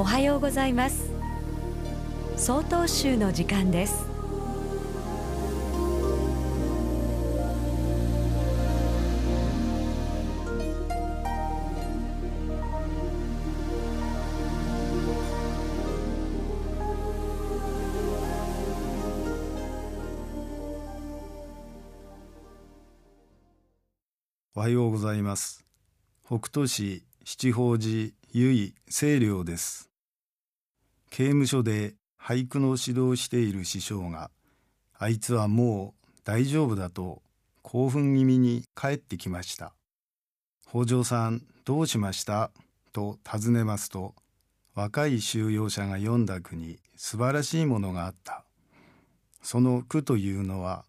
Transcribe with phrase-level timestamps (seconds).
[0.00, 1.10] おはようございます。
[2.36, 4.06] 総統集の時間です。
[24.54, 25.64] おはようございます。
[26.24, 29.87] 北斗市七宝寺由井清涼です。
[31.10, 34.30] 刑務所で俳句の指導をしている師匠が
[34.98, 37.22] あいつはもう大丈夫だと
[37.62, 39.72] 興奮気味に帰ってきました
[40.68, 42.50] 北条さんどうしました？
[42.92, 44.14] と尋ねますと
[44.74, 48.44] 若い収容者が読んだ句に素晴らしいものがあった
[49.42, 50.84] その句というのは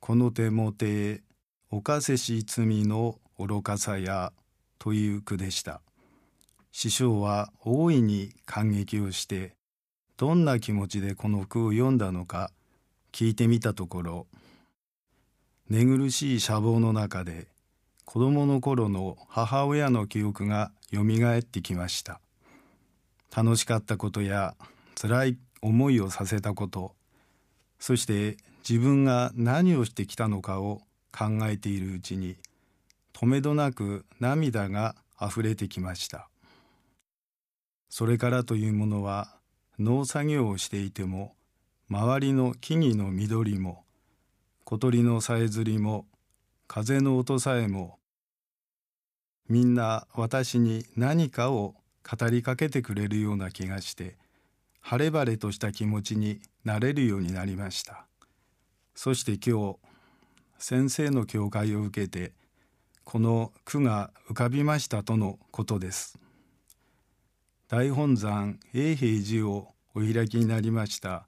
[0.00, 1.22] この手もて
[1.70, 4.32] 犯せし罪の愚かさや
[4.78, 5.82] という句でした。
[6.72, 9.54] 師匠は大いに感激をして
[10.16, 12.50] どんな気持ちでこの句を読んだのか
[13.12, 14.26] 聞いてみたところ
[15.68, 17.48] 寝苦しい舎房の中で
[18.04, 22.20] 子供の頃の母親の記憶がよみがえってきました。
[23.34, 24.54] 楽しかったことや
[25.00, 26.94] 辛い思いをさせたこと
[27.78, 28.36] そして
[28.68, 30.80] 自分が何をしてきたのかを
[31.16, 32.36] 考えているうちに
[33.12, 36.28] とめどなく涙があふれてきました。
[37.88, 39.36] それからというものは
[39.78, 41.34] 農作業をしていても
[41.88, 43.84] 周りの木々の緑も
[44.64, 46.06] 小鳥のさえずりも
[46.66, 47.98] 風の音さえも
[49.48, 54.16] みんな私に何かを語りかけてくれるような気がして
[54.80, 58.06] 晴れ晴れとした気持ちになれるようになりました。
[58.94, 59.78] そして今日
[60.58, 62.32] 先生の教会を受けて
[63.04, 66.18] この句が浮かびましたとのことです。
[67.70, 71.26] 大本山永平寺をお開きになりました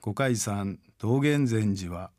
[0.00, 2.10] 五海山道元禅寺は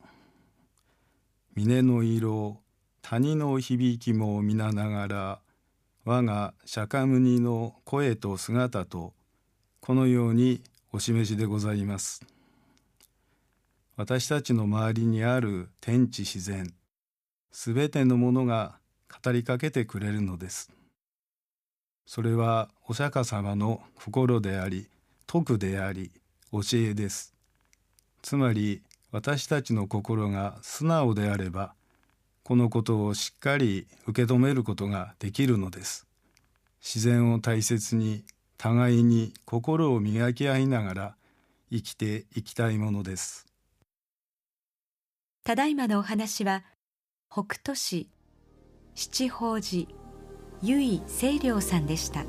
[1.58, 2.62] 峰の色
[3.02, 5.40] 谷の響きも皆ながら
[6.06, 9.14] 我が釈迦牟尼の声と姿と
[9.82, 12.26] このようにお示しでございます。
[13.98, 16.74] 私たちの周りにある天地自然
[17.52, 18.78] すべてのものが
[19.22, 20.79] 語りかけてくれるのです。
[22.20, 24.90] それはお釈迦様の心であり
[25.26, 26.12] 徳であり
[26.52, 27.34] 教えです。
[28.22, 28.82] つまり
[29.14, 31.76] 私たちの心が素直であれば
[32.44, 36.08] このことをしっかり受け止めることができるのです。
[36.82, 38.26] 自然を大切に
[38.58, 41.16] 互いに心を磨き合いながら
[41.72, 43.46] 生きていきたいものです。
[45.46, 46.66] ただいまのお話は
[47.32, 48.10] 北斗市
[48.94, 49.99] 七宝寺
[50.62, 52.26] 由井清涼さんでした。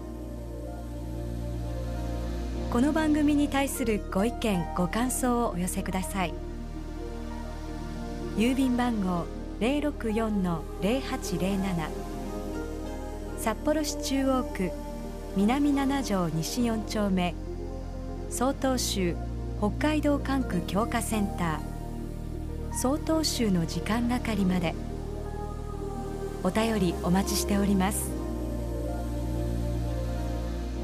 [2.70, 6.34] この番組に対するご意見ご感想をお寄せください。
[8.36, 9.26] 郵便番号
[9.58, 11.90] 064-0807
[13.36, 14.70] 札幌市中央区
[15.36, 17.34] 南七条西4丁目。
[18.30, 19.16] 曹洞州
[19.58, 22.78] 北海道管区強化センター。
[22.80, 24.76] 曹洞宗の時間係まで。
[26.44, 28.19] お便りお待ちしております。